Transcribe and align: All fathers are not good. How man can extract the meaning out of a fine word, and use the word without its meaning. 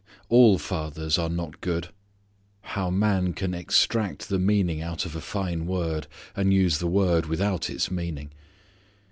All 0.29 0.57
fathers 0.57 1.19
are 1.19 1.29
not 1.29 1.61
good. 1.61 1.89
How 2.61 2.89
man 2.89 3.33
can 3.33 3.53
extract 3.53 4.29
the 4.29 4.39
meaning 4.39 4.81
out 4.81 5.05
of 5.05 5.15
a 5.15 5.21
fine 5.21 5.67
word, 5.67 6.07
and 6.35 6.51
use 6.51 6.79
the 6.79 6.87
word 6.87 7.27
without 7.27 7.69
its 7.69 7.91
meaning. 7.91 8.31